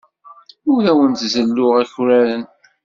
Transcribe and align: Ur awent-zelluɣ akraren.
Ur 0.71 0.81
awent-zelluɣ 0.91 1.73
akraren. 1.83 2.43